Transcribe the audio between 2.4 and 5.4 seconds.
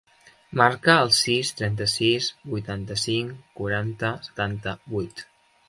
vuitanta-cinc, quaranta, setanta-vuit.